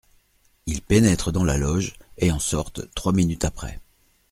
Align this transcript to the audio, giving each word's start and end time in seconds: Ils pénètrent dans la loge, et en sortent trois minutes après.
Ils 0.65 0.81
pénètrent 0.81 1.31
dans 1.31 1.43
la 1.43 1.57
loge, 1.59 1.93
et 2.17 2.31
en 2.31 2.39
sortent 2.39 2.89
trois 2.95 3.13
minutes 3.13 3.45
après. 3.45 3.79